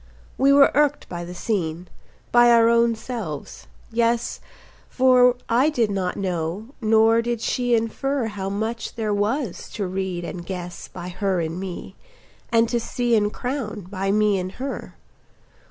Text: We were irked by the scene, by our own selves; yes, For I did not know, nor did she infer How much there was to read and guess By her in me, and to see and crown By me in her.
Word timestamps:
We 0.35 0.51
were 0.51 0.71
irked 0.73 1.07
by 1.09 1.23
the 1.25 1.35
scene, 1.35 1.87
by 2.31 2.49
our 2.49 2.69
own 2.69 2.95
selves; 2.95 3.67
yes, 3.91 4.39
For 4.89 5.35
I 5.47 5.69
did 5.69 5.91
not 5.91 6.17
know, 6.17 6.69
nor 6.81 7.21
did 7.21 7.39
she 7.39 7.75
infer 7.75 8.25
How 8.25 8.49
much 8.49 8.95
there 8.95 9.13
was 9.13 9.69
to 9.73 9.85
read 9.85 10.23
and 10.25 10.43
guess 10.43 10.87
By 10.87 11.09
her 11.09 11.39
in 11.39 11.59
me, 11.59 11.95
and 12.51 12.67
to 12.69 12.79
see 12.79 13.15
and 13.15 13.31
crown 13.31 13.81
By 13.91 14.11
me 14.11 14.39
in 14.39 14.49
her. 14.57 14.95